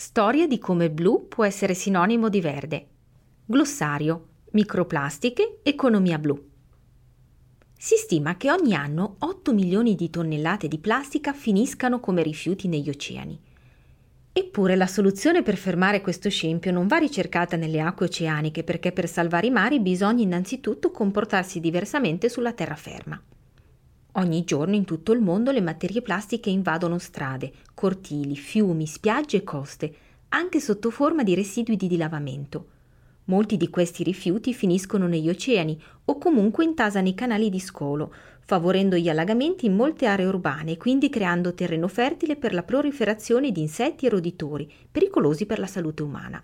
Storia 0.00 0.46
di 0.46 0.60
come 0.60 0.90
blu 0.90 1.26
può 1.26 1.44
essere 1.44 1.74
sinonimo 1.74 2.28
di 2.28 2.40
verde. 2.40 2.86
Glossario. 3.44 4.26
Microplastiche, 4.52 5.58
economia 5.64 6.20
blu. 6.20 6.40
Si 7.76 7.96
stima 7.96 8.36
che 8.36 8.48
ogni 8.48 8.74
anno 8.74 9.16
8 9.18 9.52
milioni 9.52 9.96
di 9.96 10.08
tonnellate 10.08 10.68
di 10.68 10.78
plastica 10.78 11.32
finiscano 11.32 11.98
come 11.98 12.22
rifiuti 12.22 12.68
negli 12.68 12.88
oceani 12.88 13.40
Eppure 14.30 14.76
la 14.76 14.86
soluzione 14.86 15.42
per 15.42 15.56
fermare 15.56 16.00
questo 16.00 16.30
scempio 16.30 16.70
non 16.70 16.86
va 16.86 16.98
ricercata 16.98 17.56
nelle 17.56 17.80
acque 17.80 18.06
oceaniche 18.06 18.62
perché 18.62 18.92
per 18.92 19.08
salvare 19.08 19.48
i 19.48 19.50
mari 19.50 19.80
bisogna 19.80 20.22
innanzitutto 20.22 20.92
comportarsi 20.92 21.58
diversamente 21.58 22.28
sulla 22.28 22.52
terraferma. 22.52 23.20
Ogni 24.12 24.44
giorno 24.44 24.74
in 24.74 24.84
tutto 24.84 25.12
il 25.12 25.20
mondo 25.20 25.50
le 25.50 25.60
materie 25.60 26.02
plastiche 26.02 26.50
invadono 26.50 26.98
strade, 26.98 27.52
cortili, 27.74 28.36
fiumi, 28.36 28.86
spiagge 28.86 29.38
e 29.38 29.44
coste, 29.44 29.94
anche 30.30 30.60
sotto 30.60 30.90
forma 30.90 31.22
di 31.22 31.34
residui 31.34 31.76
di 31.76 31.86
dilavamento. 31.86 32.66
Molti 33.24 33.58
di 33.58 33.68
questi 33.68 34.02
rifiuti 34.02 34.54
finiscono 34.54 35.06
negli 35.06 35.28
oceani 35.28 35.78
o 36.06 36.16
comunque 36.16 36.64
intasano 36.64 37.08
i 37.08 37.14
canali 37.14 37.50
di 37.50 37.60
scolo, 37.60 38.12
favorendo 38.40 38.96
gli 38.96 39.10
allagamenti 39.10 39.66
in 39.66 39.76
molte 39.76 40.06
aree 40.06 40.24
urbane 40.24 40.72
e 40.72 40.76
quindi 40.78 41.10
creando 41.10 41.52
terreno 41.52 41.86
fertile 41.86 42.36
per 42.36 42.54
la 42.54 42.62
proliferazione 42.62 43.52
di 43.52 43.60
insetti 43.60 44.06
e 44.06 44.08
roditori, 44.08 44.72
pericolosi 44.90 45.44
per 45.44 45.58
la 45.58 45.66
salute 45.66 46.02
umana. 46.02 46.42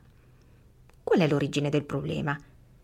Qual 1.02 1.18
è 1.18 1.26
l'origine 1.26 1.70
del 1.70 1.84
problema? 1.84 2.38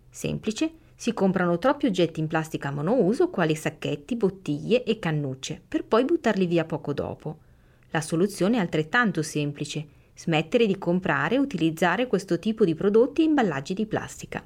Semplice, 0.09 0.73
si 1.01 1.15
comprano 1.15 1.57
troppi 1.57 1.87
oggetti 1.87 2.21
in 2.21 2.27
plastica 2.27 2.71
monouso 2.71 3.31
quali 3.31 3.55
sacchetti, 3.55 4.17
bottiglie 4.17 4.85
e 4.85 4.99
cannucce, 4.99 5.59
per 5.67 5.87
poi 5.87 6.05
buttarli 6.05 6.45
via 6.45 6.67
poco 6.67 6.93
dopo. 6.93 7.39
La 7.93 8.03
soluzione 8.03 8.59
è 8.59 8.61
altrettanto 8.61 9.23
semplice, 9.23 9.87
smettere 10.15 10.67
di 10.67 10.77
comprare 10.77 11.37
e 11.37 11.39
utilizzare 11.39 12.07
questo 12.07 12.39
tipo 12.39 12.67
di 12.67 12.75
prodotti 12.75 13.23
e 13.23 13.25
imballaggi 13.25 13.73
di 13.73 13.87
plastica. 13.87 14.45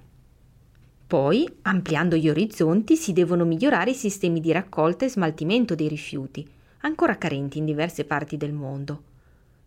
Poi, 1.08 1.44
ampliando 1.62 2.14
gli 2.14 2.28
orizzonti, 2.28 2.94
si 2.94 3.12
devono 3.12 3.44
migliorare 3.44 3.90
i 3.90 3.94
sistemi 3.94 4.38
di 4.38 4.52
raccolta 4.52 5.04
e 5.04 5.08
smaltimento 5.08 5.74
dei 5.74 5.88
rifiuti, 5.88 6.48
ancora 6.82 7.18
carenti 7.18 7.58
in 7.58 7.64
diverse 7.64 8.04
parti 8.04 8.36
del 8.36 8.52
mondo. 8.52 9.02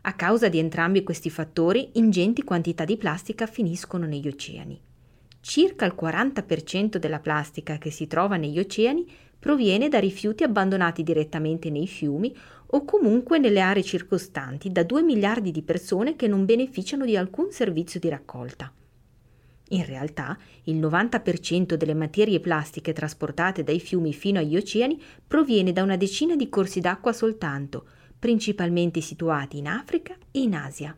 A 0.03 0.13
causa 0.13 0.47
di 0.47 0.57
entrambi 0.57 1.03
questi 1.03 1.29
fattori, 1.29 1.89
ingenti 1.95 2.45
quantità 2.45 2.85
di 2.85 2.95
plastica 2.95 3.45
finiscono 3.45 4.05
negli 4.05 4.29
oceani. 4.29 4.86
Circa 5.47 5.85
il 5.85 5.95
40% 5.97 6.97
della 6.97 7.21
plastica 7.21 7.77
che 7.77 7.89
si 7.89 8.05
trova 8.05 8.35
negli 8.35 8.59
oceani 8.59 9.09
proviene 9.39 9.87
da 9.87 9.97
rifiuti 9.97 10.43
abbandonati 10.43 11.03
direttamente 11.03 11.69
nei 11.69 11.87
fiumi 11.87 12.35
o 12.65 12.83
comunque 12.83 13.39
nelle 13.39 13.61
aree 13.61 13.81
circostanti 13.81 14.73
da 14.73 14.83
2 14.83 15.03
miliardi 15.03 15.51
di 15.51 15.61
persone 15.61 16.17
che 16.17 16.27
non 16.27 16.43
beneficiano 16.43 17.05
di 17.05 17.15
alcun 17.15 17.49
servizio 17.51 17.97
di 17.97 18.09
raccolta. 18.09 18.69
In 19.69 19.85
realtà, 19.85 20.37
il 20.63 20.75
90% 20.75 21.75
delle 21.75 21.93
materie 21.93 22.41
plastiche 22.41 22.91
trasportate 22.91 23.63
dai 23.63 23.79
fiumi 23.79 24.11
fino 24.11 24.39
agli 24.39 24.57
oceani 24.57 25.01
proviene 25.25 25.71
da 25.71 25.81
una 25.81 25.95
decina 25.95 26.35
di 26.35 26.49
corsi 26.49 26.81
d'acqua 26.81 27.13
soltanto, 27.13 27.87
principalmente 28.19 28.99
situati 28.99 29.59
in 29.59 29.69
Africa 29.69 30.13
e 30.29 30.41
in 30.41 30.55
Asia. 30.55 30.93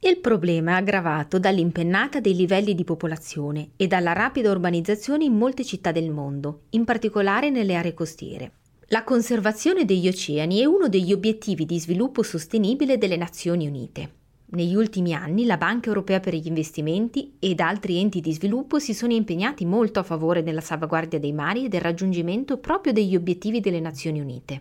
Il 0.00 0.18
problema 0.18 0.72
è 0.72 0.74
aggravato 0.74 1.38
dall'impennata 1.38 2.20
dei 2.20 2.36
livelli 2.36 2.74
di 2.74 2.84
popolazione 2.84 3.70
e 3.76 3.86
dalla 3.86 4.12
rapida 4.12 4.50
urbanizzazione 4.50 5.24
in 5.24 5.32
molte 5.32 5.64
città 5.64 5.90
del 5.90 6.10
mondo, 6.10 6.64
in 6.70 6.84
particolare 6.84 7.48
nelle 7.48 7.74
aree 7.74 7.94
costiere. 7.94 8.52
La 8.88 9.04
conservazione 9.04 9.86
degli 9.86 10.06
oceani 10.06 10.60
è 10.60 10.64
uno 10.66 10.88
degli 10.88 11.12
obiettivi 11.12 11.64
di 11.64 11.80
sviluppo 11.80 12.22
sostenibile 12.22 12.98
delle 12.98 13.16
Nazioni 13.16 13.66
Unite. 13.66 14.10
Negli 14.48 14.76
ultimi 14.76 15.12
anni 15.14 15.44
la 15.44 15.56
Banca 15.56 15.88
Europea 15.88 16.20
per 16.20 16.34
gli 16.34 16.46
investimenti 16.46 17.34
ed 17.40 17.58
altri 17.58 17.98
enti 17.98 18.20
di 18.20 18.32
sviluppo 18.32 18.78
si 18.78 18.94
sono 18.94 19.12
impegnati 19.12 19.64
molto 19.64 19.98
a 19.98 20.04
favore 20.04 20.42
della 20.44 20.60
salvaguardia 20.60 21.18
dei 21.18 21.32
mari 21.32 21.64
e 21.64 21.68
del 21.68 21.80
raggiungimento 21.80 22.58
proprio 22.58 22.92
degli 22.92 23.16
obiettivi 23.16 23.60
delle 23.60 23.80
Nazioni 23.80 24.20
Unite. 24.20 24.60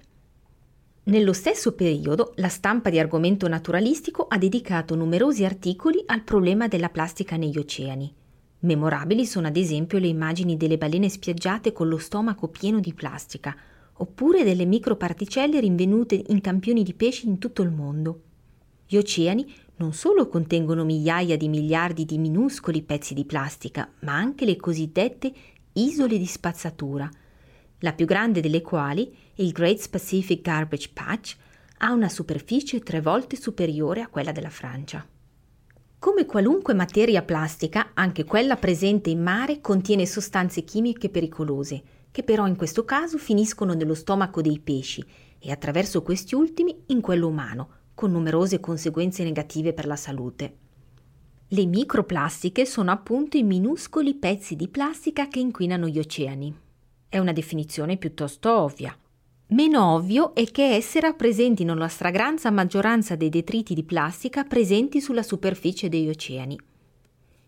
Nello 1.07 1.33
stesso 1.33 1.73
periodo 1.73 2.33
la 2.37 2.47
stampa 2.47 2.89
di 2.89 2.97
argomento 2.97 3.47
naturalistico 3.47 4.25
ha 4.27 4.39
dedicato 4.39 4.95
numerosi 4.95 5.45
articoli 5.45 6.01
al 6.07 6.23
problema 6.23 6.67
della 6.67 6.89
plastica 6.89 7.35
negli 7.37 7.59
oceani. 7.59 8.11
Memorabili 8.61 9.23
sono 9.27 9.45
ad 9.45 9.55
esempio 9.55 9.99
le 9.99 10.07
immagini 10.07 10.57
delle 10.57 10.79
balene 10.79 11.07
spiaggiate 11.07 11.73
con 11.73 11.89
lo 11.89 11.99
stomaco 11.99 12.47
pieno 12.47 12.79
di 12.79 12.91
plastica, 12.95 13.55
oppure 13.97 14.43
delle 14.43 14.65
microparticelle 14.65 15.59
rinvenute 15.59 16.23
in 16.29 16.41
campioni 16.41 16.81
di 16.81 16.95
pesci 16.95 17.27
in 17.27 17.37
tutto 17.37 17.61
il 17.61 17.69
mondo. 17.69 18.21
Gli 18.87 18.97
oceani 18.97 19.45
non 19.75 19.93
solo 19.93 20.27
contengono 20.27 20.83
migliaia 20.83 21.37
di 21.37 21.49
miliardi 21.49 22.05
di 22.05 22.17
minuscoli 22.17 22.81
pezzi 22.81 23.13
di 23.13 23.25
plastica, 23.25 23.87
ma 23.99 24.15
anche 24.15 24.43
le 24.43 24.55
cosiddette 24.55 25.31
isole 25.73 26.17
di 26.17 26.25
spazzatura, 26.25 27.07
la 27.85 27.93
più 27.93 28.07
grande 28.07 28.41
delle 28.41 28.63
quali, 28.63 29.15
il 29.35 29.51
Great 29.51 29.89
Pacific 29.89 30.41
Garbage 30.41 30.89
Patch, 30.91 31.35
ha 31.77 31.91
una 31.91 32.09
superficie 32.09 32.79
tre 32.79 32.99
volte 32.99 33.35
superiore 33.35 34.01
a 34.01 34.07
quella 34.07 34.31
della 34.31 34.49
Francia. 34.49 35.05
Come 35.99 36.25
qualunque 36.25 36.73
materia 36.73 37.21
plastica, 37.21 37.91
anche 37.93 38.23
quella 38.23 38.55
presente 38.55 39.11
in 39.11 39.21
mare 39.21 39.61
contiene 39.61 40.07
sostanze 40.07 40.63
chimiche 40.63 41.09
pericolose, 41.09 41.83
che 42.09 42.23
però 42.23 42.47
in 42.47 42.55
questo 42.55 42.85
caso 42.85 43.19
finiscono 43.19 43.73
nello 43.73 43.93
stomaco 43.93 44.41
dei 44.41 44.59
pesci 44.59 45.05
e 45.37 45.51
attraverso 45.51 46.01
questi 46.01 46.33
ultimi 46.33 46.75
in 46.87 47.01
quello 47.01 47.27
umano, 47.27 47.69
con 47.93 48.11
numerose 48.11 48.59
conseguenze 48.59 49.23
negative 49.23 49.73
per 49.73 49.85
la 49.85 49.95
salute. 49.95 50.57
Le 51.49 51.65
microplastiche 51.67 52.65
sono 52.65 52.89
appunto 52.89 53.37
i 53.37 53.43
minuscoli 53.43 54.15
pezzi 54.15 54.55
di 54.55 54.69
plastica 54.69 55.27
che 55.27 55.37
inquinano 55.37 55.87
gli 55.87 55.99
oceani. 55.99 56.63
È 57.15 57.17
una 57.17 57.31
definizione 57.31 57.95
piuttosto 57.95 58.53
ovvia. 58.53 58.93
Meno 59.51 59.93
ovvio 59.93 60.35
è 60.35 60.43
che 60.51 60.75
esse 60.75 60.99
rappresentino 60.99 61.73
la 61.73 61.87
stragrande 61.87 62.51
maggioranza 62.51 63.15
dei 63.15 63.29
detriti 63.29 63.73
di 63.73 63.85
plastica 63.85 64.43
presenti 64.43 64.99
sulla 64.99 65.23
superficie 65.23 65.87
degli 65.87 66.09
oceani. 66.09 66.59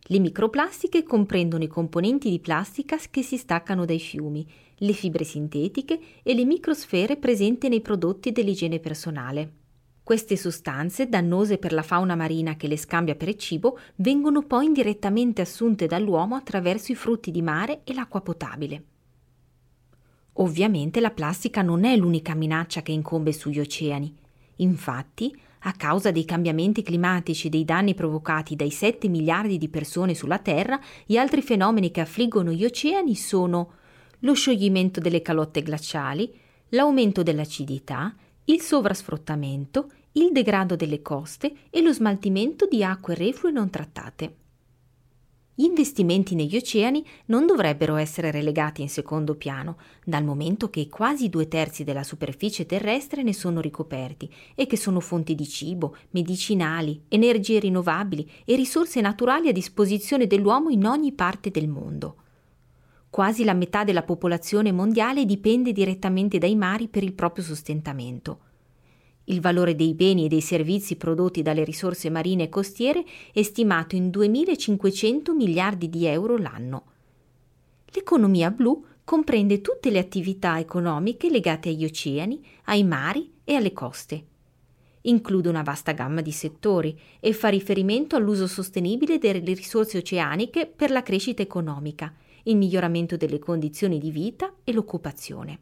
Le 0.04 0.20
microplastiche 0.20 1.04
comprendono 1.04 1.66
i 1.66 1.68
componenti 1.68 2.30
di 2.30 2.40
plastica 2.40 2.98
che 3.12 3.22
si 3.24 3.36
staccano 3.36 3.84
dai 3.84 4.00
fiumi, 4.00 4.48
le 4.78 4.94
fibre 4.94 5.26
sintetiche 5.26 6.00
e 6.24 6.34
le 6.34 6.46
microsfere 6.46 7.18
presenti 7.18 7.68
nei 7.68 7.82
prodotti 7.82 8.32
dell'igiene 8.32 8.80
personale. 8.80 9.52
Queste 10.02 10.38
sostanze, 10.38 11.10
dannose 11.10 11.58
per 11.58 11.74
la 11.74 11.84
fauna 11.84 12.16
marina 12.16 12.56
che 12.56 12.70
le 12.70 12.78
scambia 12.78 13.16
per 13.16 13.36
cibo, 13.36 13.78
vengono 13.96 14.44
poi 14.44 14.68
indirettamente 14.68 15.42
assunte 15.42 15.88
dall'uomo 15.88 16.36
attraverso 16.36 16.94
i 16.94 16.96
frutti 16.96 17.32
di 17.32 17.42
mare 17.42 17.82
e 17.84 17.94
l'acqua 17.94 18.22
potabile. 18.22 18.84
Ovviamente 20.40 21.00
la 21.00 21.12
plastica 21.12 21.62
non 21.62 21.84
è 21.84 21.96
l'unica 21.96 22.36
minaccia 22.36 22.82
che 22.82 22.92
incombe 22.92 23.32
sugli 23.32 23.60
oceani. 23.60 24.16
Infatti, 24.58 25.36
a 25.62 25.74
causa 25.74 26.12
dei 26.12 26.26
cambiamenti 26.26 26.84
climatici 26.84 27.48
e 27.48 27.50
dei 27.50 27.66
danni 27.66 27.96
provocati 27.96 28.56
dai 28.56 28.70
7 28.70 29.08
miliardi 29.08 29.58
di 29.58 29.68
persone 29.68 30.14
sulla 30.14 30.38
Terra, 30.38 30.80
gli 31.06 31.18
altri 31.18 31.42
fenomeni 31.42 31.90
che 31.90 32.02
affliggono 32.02 32.52
gli 32.52 32.66
oceani 32.66 33.16
sono 33.16 33.72
lo 34.20 34.34
scioglimento 34.34 35.00
delle 35.00 35.22
calotte 35.22 35.64
glaciali, 35.64 36.32
l'aumento 36.70 37.24
dell'acidità, 37.24 38.16
il 38.46 38.62
sovrasfruttamento, 38.62 39.92
il 40.14 40.32
degrado 40.32 40.76
delle 40.76 41.02
coste 41.02 41.54
e 41.70 41.82
lo 41.82 41.92
smaltimento 41.92 42.68
di 42.68 42.84
acque 42.84 43.16
reflue 43.16 43.52
non 43.52 43.70
trattate. 43.70 44.36
Gli 45.60 45.64
investimenti 45.64 46.36
negli 46.36 46.56
oceani 46.56 47.04
non 47.26 47.48
dovrebbero 47.48 47.96
essere 47.96 48.30
relegati 48.30 48.84
in 48.84 48.90
secondo 48.90 49.34
piano, 49.34 49.78
dal 50.06 50.24
momento 50.24 50.70
che 50.70 50.88
quasi 50.88 51.30
due 51.30 51.48
terzi 51.48 51.84
della 51.84 52.04
superficie 52.04 52.68
terrestre 52.68 53.24
ne 53.24 53.34
sono 53.34 53.60
ricoperti 53.60 54.32
e 54.54 54.68
che 54.68 54.78
sono 54.78 55.00
fonti 55.00 55.34
di 55.34 55.48
cibo, 55.48 55.98
medicinali, 56.12 57.06
energie 57.08 57.58
rinnovabili 57.58 58.30
e 58.46 58.56
risorse 58.56 59.02
naturali 59.02 59.48
a 59.48 59.52
disposizione 59.52 60.28
dell'uomo 60.28 60.70
in 60.70 60.86
ogni 60.86 61.12
parte 61.14 61.50
del 61.50 61.68
mondo. 61.68 62.18
Quasi 63.10 63.44
la 63.44 63.56
metà 63.56 63.84
della 63.84 64.04
popolazione 64.04 64.72
mondiale 64.72 65.26
dipende 65.26 65.72
direttamente 65.72 66.38
dai 66.38 66.56
mari 66.56 66.88
per 66.88 67.02
il 67.02 67.14
proprio 67.14 67.44
sostentamento. 67.44 68.42
Il 69.30 69.42
valore 69.42 69.76
dei 69.76 69.94
beni 69.94 70.26
e 70.26 70.28
dei 70.30 70.42
servizi 70.42 70.96
prodotti 70.96 71.42
dalle 71.42 71.66
risorse 71.66 72.10
marine 72.10 72.44
e 72.44 72.50
costiere 72.50 73.04
è 73.34 73.42
stimato 73.42 73.96
in 73.96 74.08
2.500 74.08 75.34
miliardi 75.34 75.90
di 75.90 76.06
euro 76.06 76.38
l'anno. 76.38 76.86
L'economia 77.92 78.52
blu 78.52 78.86
comprende 79.04 79.60
tutte 79.60 79.90
le 79.90 80.00
attività 80.00 80.60
economiche 80.60 81.30
legate 81.30 81.70
agli 81.70 81.84
oceani, 81.84 82.42
ai 82.66 82.86
mari 82.86 83.34
e 83.44 83.56
alle 83.56 83.74
coste. 83.74 84.26
Include 85.02 85.50
una 85.50 85.62
vasta 85.62 85.92
gamma 85.92 86.22
di 86.22 86.32
settori 86.32 86.98
e 87.20 87.34
fa 87.34 87.50
riferimento 87.50 88.16
all'uso 88.16 88.48
sostenibile 88.48 89.18
delle 89.18 89.54
risorse 89.54 89.98
oceaniche 89.98 90.68
per 90.68 90.90
la 90.90 91.04
crescita 91.04 91.42
economica, 91.42 92.14
il 92.44 92.56
miglioramento 92.56 93.18
delle 93.18 93.40
condizioni 93.40 94.00
di 94.00 94.12
vita 94.12 94.54
e 94.64 94.72
l'occupazione. 94.72 95.60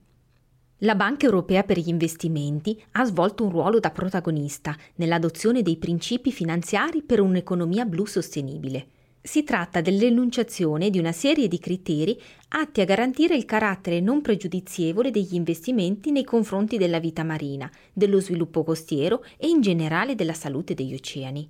La 0.85 0.93
Banca 0.93 1.25
Europea 1.25 1.63
per 1.63 1.79
gli 1.79 1.87
investimenti 1.87 2.79
ha 2.91 3.05
svolto 3.05 3.43
un 3.43 3.49
ruolo 3.49 3.79
da 3.79 3.89
protagonista 3.89 4.77
nell'adozione 4.97 5.63
dei 5.63 5.77
principi 5.77 6.31
finanziari 6.31 7.01
per 7.01 7.21
un'economia 7.21 7.85
blu 7.85 8.05
sostenibile. 8.05 8.89
Si 9.19 9.43
tratta 9.43 9.81
dell'enunciazione 9.81 10.91
di 10.91 10.99
una 10.99 11.11
serie 11.11 11.47
di 11.47 11.57
criteri 11.57 12.21
atti 12.49 12.81
a 12.81 12.85
garantire 12.85 13.35
il 13.35 13.45
carattere 13.45 13.99
non 13.99 14.21
pregiudizievole 14.21 15.09
degli 15.09 15.33
investimenti 15.33 16.11
nei 16.11 16.23
confronti 16.23 16.77
della 16.77 16.99
vita 16.99 17.23
marina, 17.23 17.67
dello 17.91 18.19
sviluppo 18.19 18.63
costiero 18.63 19.25
e 19.37 19.47
in 19.47 19.61
generale 19.61 20.13
della 20.13 20.33
salute 20.33 20.75
degli 20.75 20.93
oceani. 20.93 21.49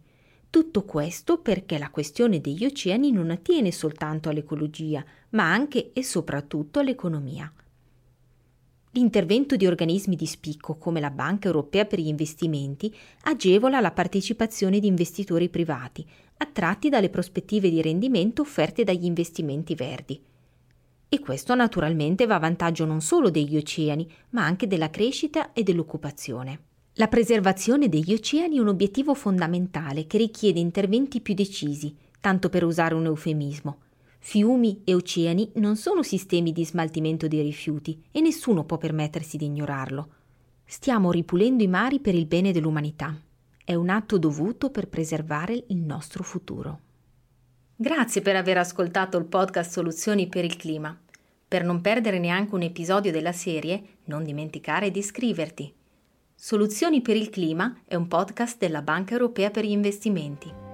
Tutto 0.50 0.86
questo 0.86 1.40
perché 1.40 1.78
la 1.78 1.90
questione 1.90 2.40
degli 2.40 2.64
oceani 2.64 3.12
non 3.12 3.32
attiene 3.32 3.74
soltanto 3.74 4.30
all'ecologia, 4.30 5.04
ma 5.32 5.52
anche 5.52 5.92
e 5.92 6.04
soprattutto 6.04 6.80
all'economia. 6.80 7.52
L'intervento 8.96 9.58
di 9.58 9.68
organismi 9.68 10.16
di 10.16 10.26
spicco 10.26 10.76
come 10.76 11.02
la 11.02 11.10
Banca 11.10 11.48
Europea 11.48 11.84
per 11.84 12.00
gli 12.00 12.08
investimenti 12.08 12.96
agevola 13.24 13.82
la 13.82 13.92
partecipazione 13.92 14.80
di 14.80 14.88
investitori 14.88 15.50
privati, 15.50 16.08
attratti 16.38 16.88
dalle 16.88 17.10
prospettive 17.10 17.70
di 17.70 17.82
rendimento 17.82 18.42
offerte 18.42 18.86
dagli 18.86 19.04
investimenti 19.04 19.76
verdi. 19.76 20.18
E 21.10 21.20
questo 21.20 21.56
naturalmente 21.56 22.26
va 22.26 22.36
a 22.36 22.40
vantaggio 22.40 22.86
non 22.86 23.02
solo 23.02 23.30
degli 23.30 23.58
oceani, 23.58 24.10
ma 24.30 24.46
anche 24.46 24.66
della 24.66 24.90
crescita 24.90 25.52
e 25.52 25.64
dell'occupazione. 25.64 26.60
La 26.94 27.10
preservazione 27.10 27.90
degli 27.90 28.14
oceani 28.14 28.56
è 28.56 28.62
un 28.62 28.70
obiettivo 28.70 29.14
fondamentale 29.14 30.08
che 30.08 30.18
richiede 30.18 30.62
interventi 30.62 31.20
più 31.20 31.34
decisi, 31.34 31.94
tanto 32.22 32.48
per 32.48 32.64
usare 32.64 32.94
un 32.94 33.08
eufemismo, 33.08 33.80
Fiumi 34.28 34.82
e 34.86 34.96
oceani 34.96 35.52
non 35.58 35.76
sono 35.76 36.02
sistemi 36.02 36.52
di 36.52 36.66
smaltimento 36.66 37.28
dei 37.28 37.44
rifiuti 37.44 38.02
e 38.10 38.22
nessuno 38.22 38.64
può 38.64 38.80
permettersi 38.80 39.38
di 39.38 39.46
ignorarlo. 39.46 40.10
Stiamo 40.66 41.12
ripulendo 41.12 41.62
i 41.62 41.68
mari 41.68 42.00
per 42.00 42.16
il 42.16 42.26
bene 42.26 42.52
dell'umanità. 42.52 43.16
È 43.64 43.76
un 43.76 43.90
atto 43.90 44.18
dovuto 44.18 44.72
per 44.72 44.88
preservare 44.88 45.66
il 45.68 45.78
nostro 45.78 46.24
futuro. 46.24 46.80
Grazie 47.76 48.22
per 48.24 48.36
aver 48.36 48.58
ascoltato 48.58 49.16
il 49.20 49.26
podcast 49.26 49.70
Soluzioni 49.70 50.28
per 50.28 50.44
il 50.44 50.56
clima. 50.56 51.00
Per 51.48 51.64
non 51.64 51.82
perdere 51.82 52.18
neanche 52.18 52.56
un 52.56 52.64
episodio 52.64 53.12
della 53.12 53.32
serie, 53.32 54.00
non 54.06 54.24
dimenticare 54.24 54.90
di 54.90 55.00
iscriverti. 55.00 55.72
Soluzioni 56.34 57.02
per 57.02 57.16
il 57.16 57.30
clima 57.30 57.82
è 57.86 57.94
un 57.94 58.08
podcast 58.08 58.58
della 58.58 58.82
Banca 58.82 59.14
Europea 59.14 59.52
per 59.52 59.66
gli 59.66 59.70
investimenti. 59.70 60.65